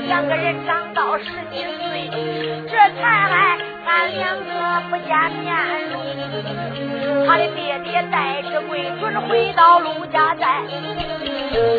[0.06, 2.10] 两个人长到十几岁，
[2.68, 3.02] 这才
[3.86, 4.50] 俺两个
[4.90, 5.08] 不见
[5.42, 5.48] 面
[5.90, 5.94] 喽。
[7.26, 10.62] 他的爹爹带着贵准回到陆家寨，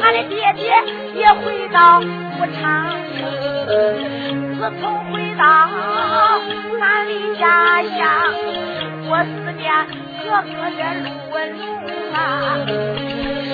[0.01, 0.71] 他的爹爹
[1.15, 2.03] 也回到武
[2.61, 2.95] 昌。
[3.67, 5.43] 自从回到
[6.79, 7.99] 俺的家乡，
[9.09, 9.11] 我
[9.61, 9.69] 思念
[10.23, 12.57] 哥哥的陆文龙啊。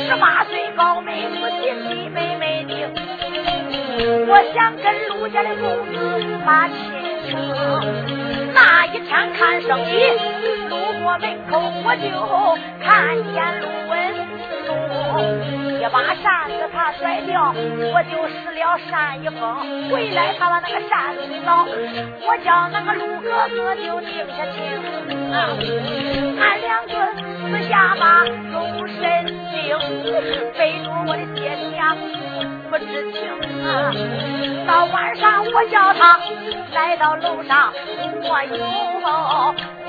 [0.07, 2.71] 十八岁高妹母亲的妹妹的，
[4.25, 5.93] 我想跟陆家的公子
[6.45, 6.75] 把亲
[7.29, 7.35] 成。
[8.53, 9.95] 那一天看生意，
[10.69, 12.05] 路过门口我就
[12.81, 12.87] 看
[13.33, 13.93] 见陆文。
[14.67, 14.71] 龙
[15.89, 17.53] 把扇子他甩掉，
[17.93, 19.89] 我就失了扇一封。
[19.89, 21.65] 回来他把那个扇子找，
[22.25, 24.55] 我叫那个陆哥哥就定下情。
[26.39, 26.93] 俺两个
[27.41, 29.01] 私下把终身
[29.51, 29.77] 定，
[30.57, 31.97] 背着我的爹娘
[32.69, 33.17] 不知情
[33.65, 33.67] 啊。
[34.67, 36.19] 到晚上我叫他
[36.73, 37.73] 来到楼上，
[38.23, 38.57] 我有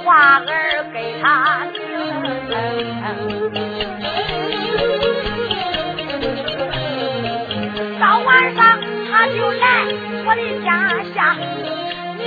[0.05, 3.68] 话儿给他听。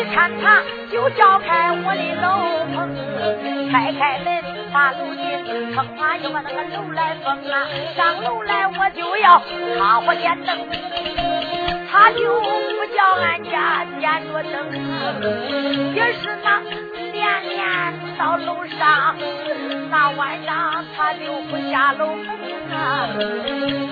[0.02, 2.90] 一看他就叫开我的楼棚，
[3.72, 4.44] 开开门
[4.74, 5.22] 把楼进，
[5.76, 7.68] 撑他就把那个楼来封啊。
[7.96, 9.40] 上楼来我就要
[9.78, 10.58] 插火点灯，
[11.92, 16.62] 他就不叫俺家点着灯，也是那
[17.14, 19.16] 连连到楼上，
[19.92, 22.08] 那晚上他就不下楼
[22.74, 23.08] 啊，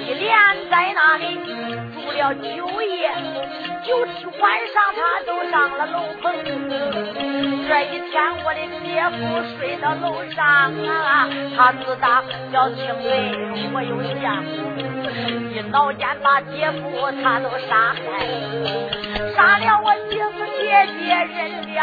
[0.07, 0.33] 一连
[0.71, 1.49] 在那里住。
[2.09, 3.11] 了九夜，
[3.85, 6.33] 九天晚上他都上了楼棚。
[7.67, 8.13] 这一天
[8.43, 9.17] 我的姐夫
[9.57, 10.43] 睡到楼上
[10.87, 13.07] 啊，他自打叫青梅，
[13.73, 14.23] 我有见，
[15.53, 17.99] 一脑间把姐夫他都杀害。
[19.35, 20.61] 杀了我姐夫姐
[20.99, 21.37] 姐人
[21.73, 21.77] 两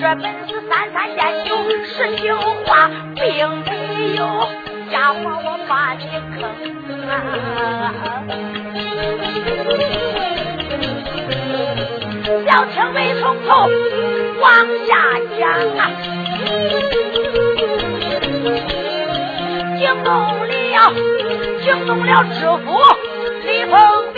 [0.00, 1.50] 这本是三三见酒
[1.84, 3.24] 十九话，并
[3.64, 4.22] 没有
[4.90, 5.14] 吓唬
[5.44, 6.06] 我把你
[6.38, 6.42] 坑
[7.08, 7.12] 啊！
[12.46, 13.48] 小青梅从头
[14.40, 14.46] 往
[14.86, 14.90] 下
[15.38, 15.42] 讲
[15.76, 15.80] 啊，
[19.78, 20.76] 惊动了，
[21.62, 22.66] 惊动了知府
[23.44, 23.72] 李凤
[24.14, 24.16] 鸣。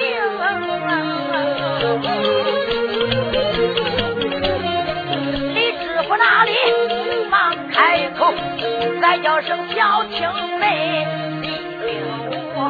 [9.23, 11.05] 叫声小青梅，
[11.41, 11.49] 你
[11.83, 12.61] 听我。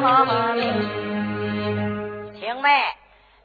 [2.39, 2.83] 青梅，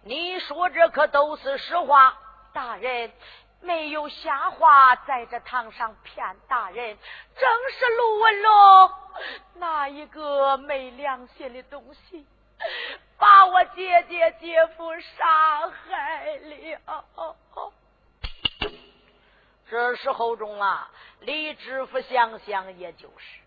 [0.04, 2.14] 你说这可都是实话？
[2.52, 3.12] 大人
[3.60, 6.96] 没有瞎话，在这堂上骗大人，
[7.36, 8.90] 正是陆文龙
[9.54, 12.26] 那一个没良心的东西。
[13.18, 16.80] 把我姐姐姐夫杀害了。
[19.70, 20.90] 这时候中啊，
[21.20, 23.40] 李知府想想，也就是，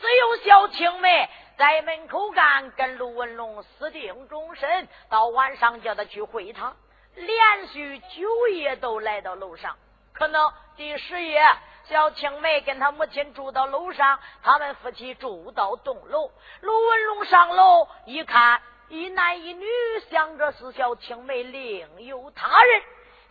[0.00, 4.88] 只有小青梅在门口干，跟陆文龙私定终身。
[5.08, 6.74] 到晚上叫他去会他，
[7.14, 9.76] 连续九夜都来到楼上。
[10.12, 11.42] 可能第十夜，
[11.84, 16.30] 小青梅跟他母亲住到楼上，他们夫妻住到栋楼。
[16.60, 18.60] 陆文龙上楼一看。
[18.88, 19.64] 一男一女
[20.10, 22.82] 想着是小青梅，另有他人，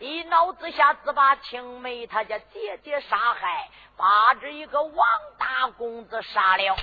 [0.02, 5.06] 一恼之下自把青梅他家姐姐杀害，把这一个王
[5.38, 6.76] 大公子杀了，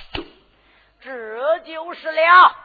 [1.02, 2.56] 这就是了。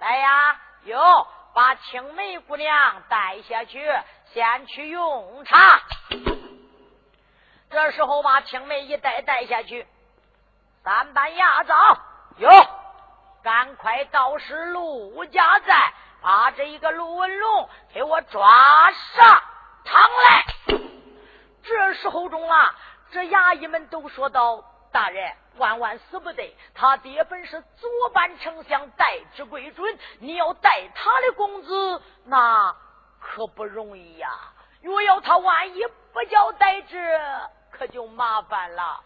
[0.00, 3.88] 来呀，哟，把青梅姑娘带下去，
[4.32, 5.80] 先去用茶。
[7.70, 9.86] 这时候把青梅一带带下去，
[10.82, 11.98] 三班牙早
[12.38, 12.50] 哟。
[13.44, 19.42] 赶快到时陆家寨，把这一个陆文龙给我抓上
[19.84, 20.80] 堂来。
[21.62, 22.74] 这时候中啊，
[23.10, 26.56] 这衙役们都说道：“大人，万万死不得！
[26.74, 32.74] 他爹本是左班丞相，代之归准，你要带他的公子，那
[33.20, 34.30] 可不容易呀。
[34.82, 37.20] 若要他万一不交代之，
[37.70, 39.00] 可就麻烦了。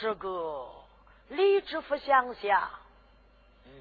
[0.00, 0.68] 这个
[1.28, 2.70] 李知府想想。”
[3.66, 3.72] 嗯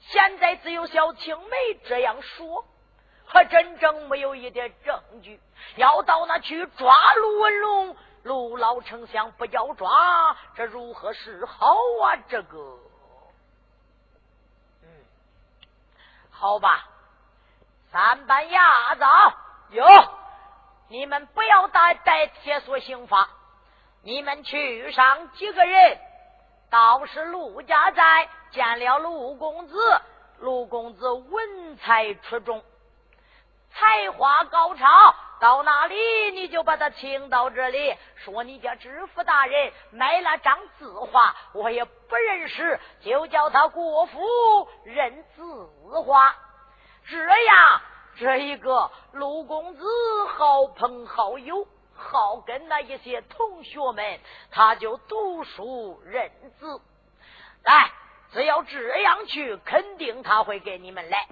[0.00, 2.64] 现在只有小青梅这样说，
[3.32, 5.40] 还真正没有一点证据。
[5.76, 12.16] 要到那去抓陆文龙，陆老丞相不叫抓，这如何是好啊？
[12.28, 12.58] 这个，
[14.82, 14.88] 嗯，
[16.30, 16.88] 好吧，
[17.92, 19.04] 三班牙子
[19.70, 19.86] 哟，
[20.88, 23.28] 你们不要带带铁索刑法，
[24.02, 25.98] 你们去上几个人，
[26.68, 28.28] 到是陆家寨。
[28.52, 29.78] 见了陆公子，
[30.40, 32.64] 陆公子文才出众，
[33.72, 35.96] 才华高超，到哪里
[36.32, 45.42] 你就把他请到这里，说你家知府大人买了张字画，我也不认识，就叫他国府认字
[46.04, 46.34] 画。
[47.06, 47.80] 这样，
[48.16, 49.84] 这一个陆公子
[50.36, 56.80] 好朋好友，好跟那一些同学们，他就读书认字，
[57.64, 57.90] 来。
[58.32, 61.26] 只要这样去，肯定他会给你们来。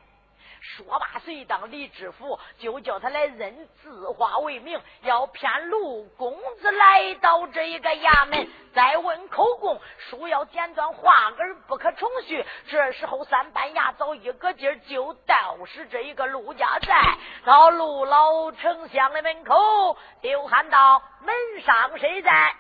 [0.77, 12.45] 说罢，遂当李知府就叫他来认字画为名，要骗陆公子来到这一个衙门，再问口供，书要剪断，画根不可重续。
[12.69, 22.55] 这时候，三班牙早一个劲儿就到是这一个陆家寨，到陆老丞相的门口，就喊道：“门上谁在？”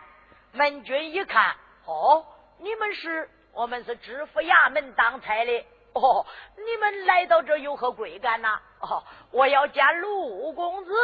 [0.53, 1.55] 门军一看，
[1.85, 2.25] 哦，
[2.59, 3.31] 你们是。
[3.55, 5.65] 我们是知府衙门当差的
[5.99, 6.24] 哦，
[6.57, 8.61] 你们来到这有何贵干呐？
[8.80, 10.94] 哦，我要见陆公子，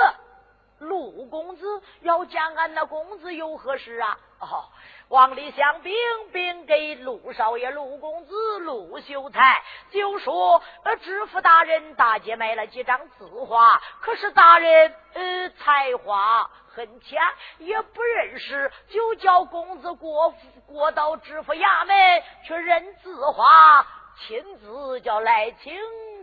[0.78, 4.18] 陆公子要见俺那公子有何事啊？
[4.40, 4.64] 哦，
[5.08, 5.92] 王里相禀
[6.32, 16.50] 禀给陆少爷陆公子陆秀才，就说呃，知府大人大姐买了几张字画，可是大人呃才华。
[16.76, 17.22] 很浅，
[17.58, 20.34] 也不认识，就叫公子过
[20.66, 23.86] 过到知府衙门去认字画，
[24.20, 25.74] 亲自叫来请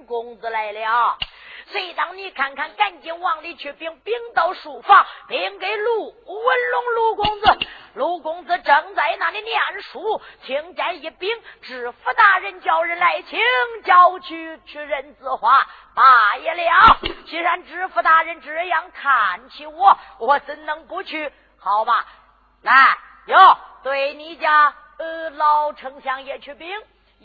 [0.06, 1.18] 公子来了。
[1.68, 7.68] 随当你看看，赶紧往里去禀禀到书房，禀给陆文龙陆公子。
[7.94, 11.30] 陆公子正在那里念书，听见一禀，
[11.62, 13.40] 知府大人叫人来请，
[13.84, 15.60] 叫去去认字画。
[15.94, 21.32] 罢也了，既然知府大人这样看起我，我怎能不去？
[21.60, 22.06] 好吧，
[22.64, 26.70] 来哟，对你家呃老丞相也去禀。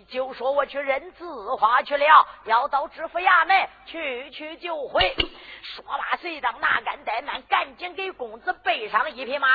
[0.04, 5.14] 就说我去认字画去了，要到知府衙门去去就回。
[5.62, 9.48] 说罢，随当拿杆怠慢，赶紧给公子备上一匹马。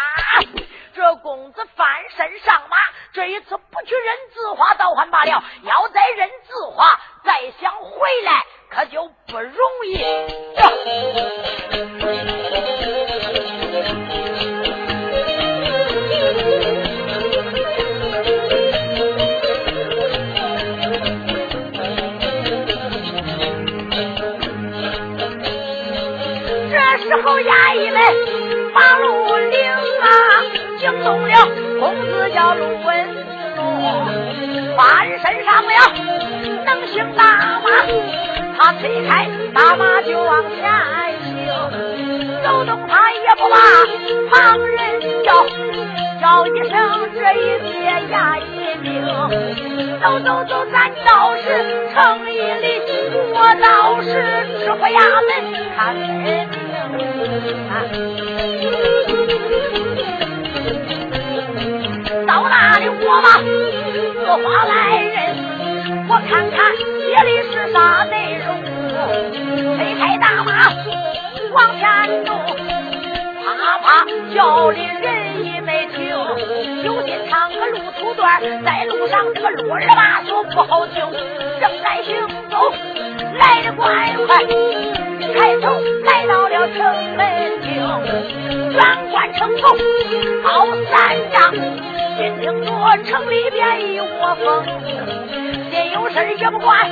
[0.94, 2.76] 这公子翻身上马，
[3.14, 10.04] 这一次不去认字画倒还罢了，要再认字画，再想回来可就不容易。
[27.82, 28.00] 候衙役们
[28.74, 29.72] 把路领
[30.02, 30.06] 啊，
[30.78, 31.34] 惊动了
[31.80, 33.08] 公子叫陆文
[33.56, 34.06] 龙，
[34.78, 35.70] 翻身上了
[36.66, 37.70] 能行大马，
[38.58, 40.70] 他推开大马就往前
[41.24, 41.30] 行，
[42.44, 43.56] 走动他也不怕
[44.30, 45.46] 旁人叫，
[46.22, 47.72] 叫一声这一别
[48.12, 48.42] 压一
[48.82, 49.04] 命，
[50.02, 51.44] 走走走，咱倒是
[51.94, 52.32] 城里，
[53.34, 54.10] 我倒是
[54.60, 55.30] 知府衙门
[55.76, 56.71] 看门。
[62.28, 63.46] 到那里我把字
[64.26, 64.72] 画来
[65.02, 65.16] 人，
[66.08, 68.46] 我看看写的是啥内容。
[69.78, 70.50] 推开大马？
[71.52, 71.84] 往前
[72.26, 72.30] 走，
[73.44, 73.86] 啪啪
[74.34, 75.98] 叫的人也没听。
[76.84, 81.06] 有心唱个路途段，在路上这个路儿吧说不好听，
[81.60, 82.74] 正在行走，
[83.38, 85.11] 来的快快。
[85.34, 85.70] 抬头
[86.04, 87.70] 来到了城门厅，
[88.72, 89.78] 远观城头
[90.44, 91.54] 高三丈，
[92.18, 92.68] 心听着
[93.06, 94.66] 城里边一窝蜂，
[95.72, 96.90] 心有事也不管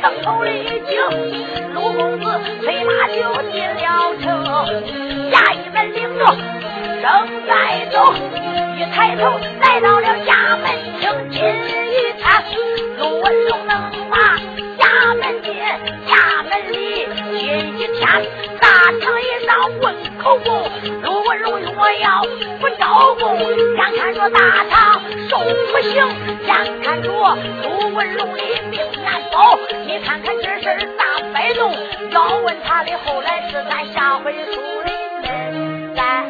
[0.00, 2.24] 城头里景，陆公子
[2.62, 4.44] 催马就进了城，
[5.30, 6.24] 衙役们领着
[7.02, 7.06] 正
[7.46, 8.14] 在走，
[8.76, 10.64] 一抬头来到了衙门
[11.00, 12.44] 厅，近一看，
[12.98, 14.38] 陆文龙能把
[14.78, 15.52] 衙门进，
[16.06, 17.06] 衙门里。
[17.36, 18.06] 今一天，
[18.60, 18.68] 大
[19.00, 20.62] 堂一上问口供，
[21.02, 22.22] 陆文龙我要
[22.60, 23.38] 不招供，
[23.76, 26.06] 眼看着大堂受不刑，
[26.46, 31.74] 眼看着陆文龙的命难保，你看看这事咋摆弄？
[32.10, 36.24] 要问他的后来是咱下回书里面再。